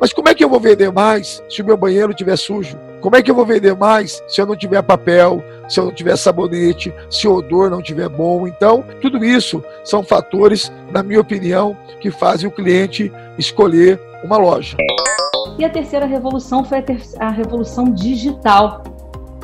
[0.00, 2.76] Mas como é que eu vou vender mais se o meu banheiro estiver sujo?
[3.04, 5.92] Como é que eu vou vender mais se eu não tiver papel, se eu não
[5.92, 8.48] tiver sabonete, se o odor não estiver bom?
[8.48, 14.78] Então, tudo isso são fatores, na minha opinião, que fazem o cliente escolher uma loja.
[15.58, 18.82] E a terceira revolução foi a, ter a revolução digital,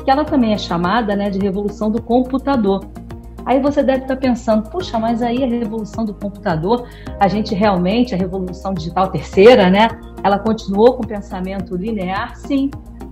[0.03, 2.83] que ela também é chamada né, de revolução do computador.
[3.45, 6.87] Aí você deve estar pensando, puxa, mas aí a revolução do computador,
[7.19, 9.87] a gente realmente, a revolução digital terceira, né?
[10.23, 12.35] Ela continuou com o pensamento linear?
[12.35, 12.71] Sim,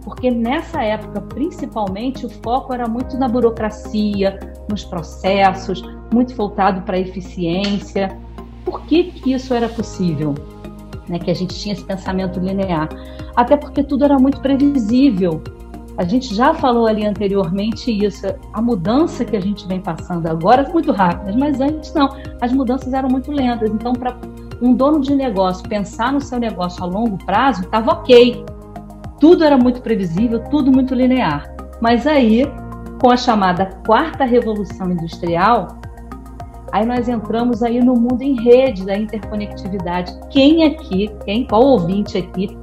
[0.10, 6.98] porque nessa época, principalmente, o foco era muito na burocracia, nos processos, muito voltado para
[6.98, 8.18] a eficiência.
[8.66, 10.34] Por que, que isso era possível?
[11.08, 12.90] Né, que a gente tinha esse pensamento linear.
[13.36, 15.44] Até porque tudo era muito previsível.
[15.96, 20.64] A gente já falou ali anteriormente isso, a mudança que a gente vem passando agora
[20.64, 22.10] é muito rápida, mas antes não,
[22.42, 23.70] as mudanças eram muito lentas.
[23.70, 24.18] Então, para
[24.60, 28.44] um dono de negócio pensar no seu negócio a longo prazo, estava ok.
[29.20, 31.54] Tudo era muito previsível, tudo muito linear.
[31.82, 32.46] Mas aí
[33.02, 35.80] com a chamada quarta revolução industrial,
[36.72, 40.12] aí nós entramos aí no mundo em rede da interconectividade.
[40.30, 42.58] Quem aqui, quem, qual ouvinte aqui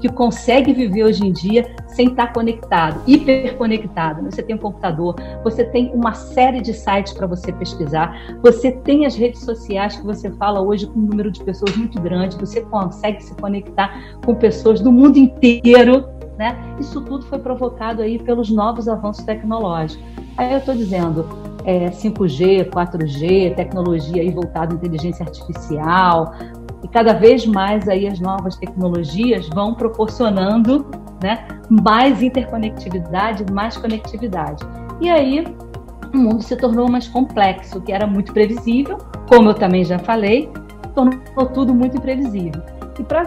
[0.00, 4.22] que consegue viver hoje em dia sem estar conectado, hiperconectado.
[4.30, 9.06] Você tem um computador, você tem uma série de sites para você pesquisar, você tem
[9.06, 12.60] as redes sociais que você fala hoje com um número de pessoas muito grande, você
[12.60, 16.06] consegue se conectar com pessoas do mundo inteiro.
[16.38, 16.56] Né?
[16.78, 20.04] Isso tudo foi provocado aí pelos novos avanços tecnológicos.
[20.36, 21.26] Aí eu estou dizendo,
[21.64, 26.32] é, 5G, 4G, tecnologia aí voltada à inteligência artificial,
[26.82, 30.86] e cada vez mais aí as novas tecnologias vão proporcionando
[31.22, 34.64] né, mais interconectividade, mais conectividade.
[35.00, 35.44] E aí
[36.14, 38.98] o mundo se tornou mais complexo, que era muito previsível,
[39.28, 40.50] como eu também já falei,
[40.94, 42.62] tornou tudo muito imprevisível.
[42.98, 43.20] E para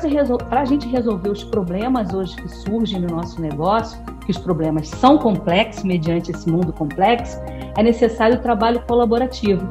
[0.61, 5.17] a gente resolver os problemas hoje que surgem no nosso negócio, que os problemas são
[5.17, 7.39] complexos mediante esse mundo complexo,
[7.77, 9.65] é necessário o trabalho colaborativo.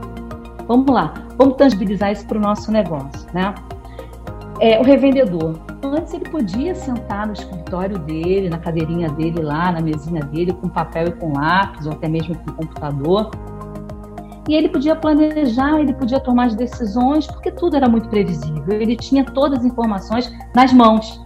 [0.71, 3.53] Vamos lá, vamos tangibilizar isso para o nosso negócio, né?
[4.61, 5.59] É, o revendedor.
[5.83, 10.69] Antes ele podia sentar no escritório dele, na cadeirinha dele lá, na mesinha dele, com
[10.69, 13.33] papel e com lápis, ou até mesmo com computador.
[14.49, 18.81] E ele podia planejar, ele podia tomar as decisões, porque tudo era muito previsível.
[18.81, 21.21] Ele tinha todas as informações nas mãos.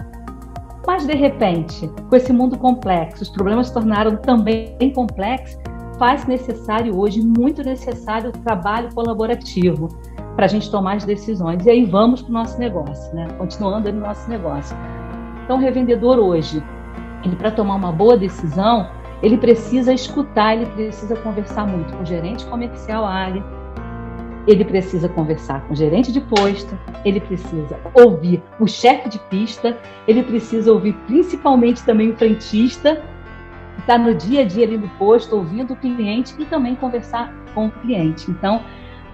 [0.86, 5.60] Mas, de repente, com esse mundo complexo, os problemas se tornaram também complexos,
[5.98, 9.88] faz necessário hoje, muito necessário, o trabalho colaborativo
[10.34, 11.64] para a gente tomar as decisões.
[11.64, 13.28] E aí vamos para o nosso negócio, né?
[13.38, 14.76] continuando no nosso negócio.
[15.44, 16.62] Então, o revendedor hoje,
[17.24, 18.88] ele para tomar uma boa decisão,
[19.22, 23.42] ele precisa escutar, ele precisa conversar muito com o gerente comercial área,
[24.46, 29.78] ele precisa conversar com o gerente de posto, ele precisa ouvir o chefe de pista,
[30.06, 33.02] ele precisa ouvir principalmente também o frentista,
[33.74, 37.34] que está no dia a dia ali no posto, ouvindo o cliente e também conversar
[37.54, 38.30] com o cliente.
[38.30, 38.62] Então,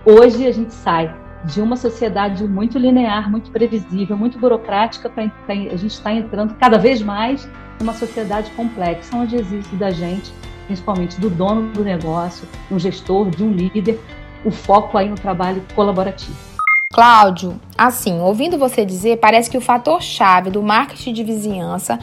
[0.05, 5.77] Hoje a gente sai de uma sociedade muito linear, muito previsível, muito burocrática, para a
[5.77, 7.47] gente está entrando cada vez mais
[7.79, 10.33] numa sociedade complexa, onde existe da gente,
[10.67, 14.01] principalmente do dono do negócio, um gestor, de um líder,
[14.43, 16.51] o foco aí no trabalho colaborativo.
[16.93, 21.99] Cláudio, assim, ouvindo você dizer, parece que o fator chave do marketing de vizinhança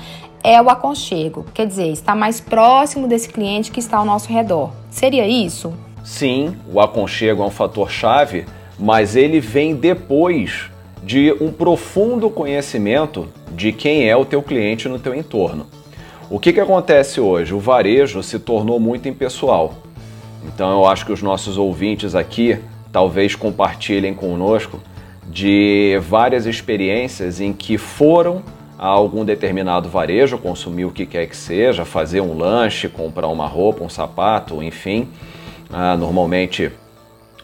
[0.47, 4.71] é o aconchego, quer dizer, estar mais próximo desse cliente que está ao nosso redor.
[4.89, 5.73] Seria isso?
[6.05, 8.45] Sim, o aconchego é um fator chave,
[8.79, 10.71] mas ele vem depois
[11.03, 15.67] de um profundo conhecimento de quem é o teu cliente no teu entorno.
[16.29, 17.53] O que, que acontece hoje?
[17.53, 19.73] O varejo se tornou muito impessoal.
[20.45, 22.57] Então eu acho que os nossos ouvintes aqui
[22.89, 24.79] talvez compartilhem conosco
[25.29, 28.41] de várias experiências em que foram
[28.77, 33.47] a algum determinado varejo, consumir o que quer que seja, fazer um lanche, comprar uma
[33.47, 35.07] roupa, um sapato, enfim,
[35.71, 36.71] ah, normalmente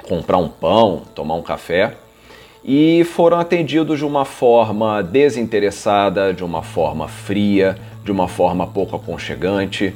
[0.07, 1.95] comprar um pão, tomar um café,
[2.63, 8.95] e foram atendidos de uma forma desinteressada, de uma forma fria, de uma forma pouco
[8.95, 9.93] aconchegante.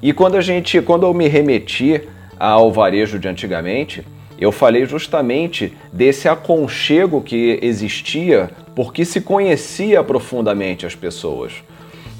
[0.00, 2.00] E quando a gente, quando eu me remeti
[2.38, 4.06] ao varejo de antigamente,
[4.38, 11.54] eu falei justamente desse aconchego que existia porque se conhecia profundamente as pessoas.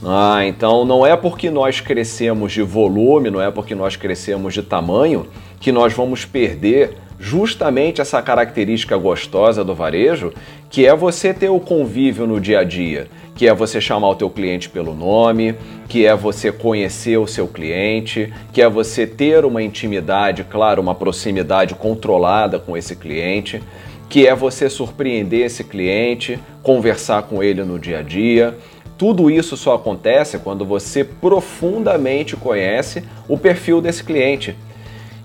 [0.02, 4.62] Ah, então não é porque nós crescemos de volume, não é porque nós crescemos de
[4.62, 5.26] tamanho
[5.60, 10.32] que nós vamos perder justamente essa característica gostosa do varejo,
[10.70, 14.14] que é você ter o convívio no dia a dia, que é você chamar o
[14.14, 15.54] teu cliente pelo nome,
[15.88, 20.94] que é você conhecer o seu cliente, que é você ter uma intimidade, claro, uma
[20.94, 23.62] proximidade controlada com esse cliente,
[24.08, 28.56] que é você surpreender esse cliente, conversar com ele no dia a dia.
[28.96, 34.56] Tudo isso só acontece quando você profundamente conhece o perfil desse cliente.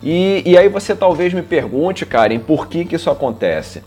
[0.04, 3.84] E, e aí você talvez me pergunte, Karen, por que, que isso acontece?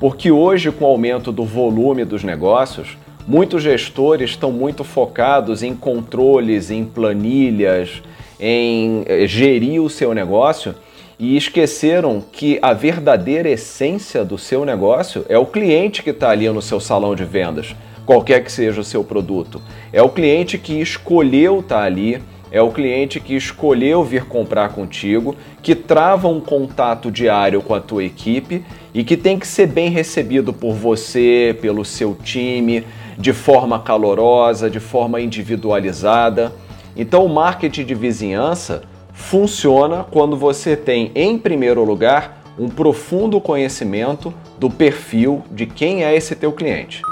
[0.00, 2.96] Porque hoje, com o aumento do volume dos negócios,
[3.28, 8.02] muitos gestores estão muito focados em controles, em planilhas,
[8.40, 10.74] em eh, gerir o seu negócio
[11.20, 16.48] e esqueceram que a verdadeira essência do seu negócio é o cliente que está ali
[16.48, 17.76] no seu salão de vendas
[18.10, 19.62] qualquer que seja o seu produto.
[19.92, 24.70] É o cliente que escolheu estar tá ali, é o cliente que escolheu vir comprar
[24.70, 29.68] contigo, que trava um contato diário com a tua equipe e que tem que ser
[29.68, 32.84] bem recebido por você, pelo seu time,
[33.16, 36.52] de forma calorosa, de forma individualizada.
[36.96, 38.82] Então, o marketing de vizinhança
[39.20, 46.16] funciona quando você tem, em primeiro lugar, um profundo conhecimento do perfil de quem é
[46.16, 47.02] esse teu cliente.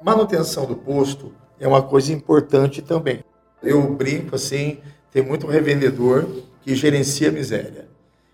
[0.00, 3.20] Manutenção do posto é uma coisa importante também.
[3.62, 4.78] Eu brinco assim,
[5.10, 6.28] tem muito revendedor
[6.60, 7.88] que gerencia a miséria.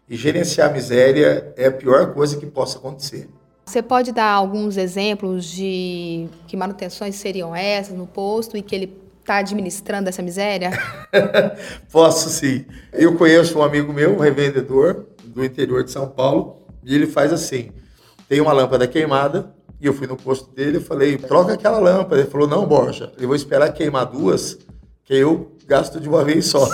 [0.09, 3.29] E gerenciar a miséria é a pior coisa que possa acontecer.
[3.67, 9.08] Você pode dar alguns exemplos de que manutenções seriam essas no posto e que ele
[9.29, 10.71] está administrando essa miséria?
[11.93, 12.65] Posso sim.
[12.91, 17.31] Eu conheço um amigo meu, um revendedor do interior de São Paulo, e ele faz
[17.31, 17.71] assim:
[18.27, 22.23] tem uma lâmpada queimada, e eu fui no posto dele e falei, troca aquela lâmpada.
[22.23, 24.59] Ele falou, não, Borja, eu vou esperar queimar duas,
[25.05, 26.67] que eu gasto de uma vez só.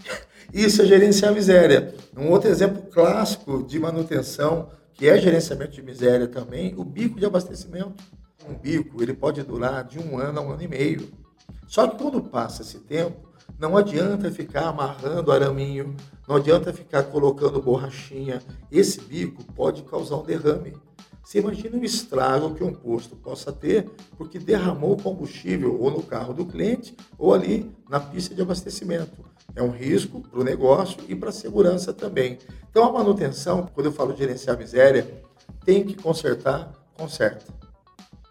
[0.52, 1.94] Isso é gerenciar a miséria.
[2.16, 7.26] Um outro exemplo clássico de manutenção, que é gerenciamento de miséria também, o bico de
[7.26, 8.02] abastecimento.
[8.48, 11.27] Um bico, ele pode durar de um ano a um ano e meio.
[11.68, 15.94] Só que quando passa esse tempo, não adianta ficar amarrando araminho,
[16.26, 18.42] não adianta ficar colocando borrachinha.
[18.72, 20.74] Esse bico pode causar um derrame.
[21.22, 26.32] Você imagina o estrago que um posto possa ter porque derramou combustível ou no carro
[26.32, 29.22] do cliente ou ali na pista de abastecimento.
[29.54, 32.38] É um risco para o negócio e para a segurança também.
[32.70, 35.22] Então, a manutenção, quando eu falo de gerenciar miséria,
[35.66, 37.44] tem que consertar, conserta.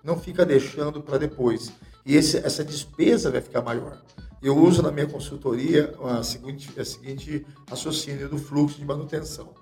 [0.03, 1.71] Não fica deixando para depois.
[2.08, 4.01] E esse, essa despesa vai ficar maior.
[4.41, 9.53] Eu uso na minha consultoria a seguinte, a seguinte raciocínio do fluxo de manutenção.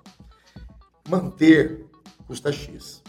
[1.09, 1.87] Manter
[2.27, 3.01] custa X.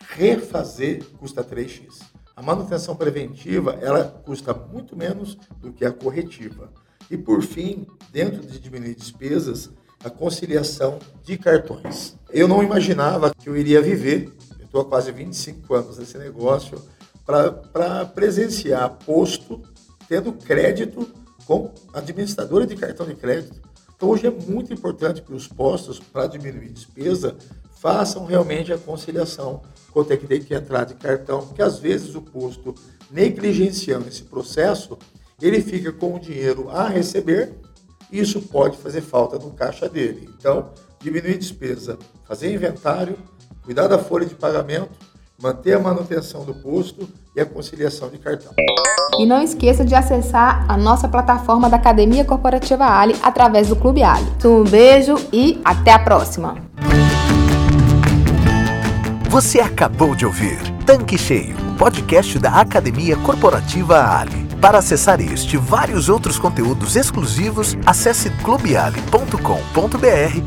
[0.00, 2.00] Refazer custa 3X.
[2.34, 6.72] A manutenção preventiva, ela custa muito menos do que a corretiva.
[7.10, 9.68] E por fim, dentro de diminuir despesas,
[10.02, 12.16] a conciliação de cartões.
[12.30, 16.80] Eu não imaginava que eu iria viver, eu estou há quase 25 anos nesse negócio,
[17.72, 19.62] para presenciar posto
[20.08, 21.08] tendo crédito
[21.46, 23.60] com administradora de cartão de crédito.
[23.94, 27.36] Então hoje é muito importante que os postos, para diminuir despesa,
[27.80, 29.62] façam realmente a conciliação
[29.92, 32.74] quanto é que tem que entrar de cartão, porque às vezes o posto,
[33.10, 34.98] negligenciando esse processo,
[35.40, 37.54] ele fica com o dinheiro a receber
[38.10, 40.28] e isso pode fazer falta no caixa dele.
[40.38, 43.16] Então, diminuir despesa, fazer inventário,
[43.62, 44.90] cuidar da folha de pagamento,
[45.42, 48.52] manter a manutenção do posto e a conciliação de cartão.
[49.18, 54.02] E não esqueça de acessar a nossa plataforma da Academia Corporativa Ali através do Clube
[54.02, 54.26] Ali.
[54.44, 56.56] Um beijo e até a próxima!
[59.28, 64.48] Você acabou de ouvir Tanque Cheio, podcast da Academia Corporativa Ali.
[64.60, 69.38] Para acessar este e vários outros conteúdos exclusivos, acesse clubeali.com.br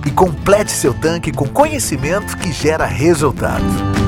[0.05, 4.02] e complete seu tanque com conhecimento que gera resultado.